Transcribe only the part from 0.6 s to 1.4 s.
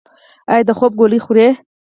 د خوب ګولۍ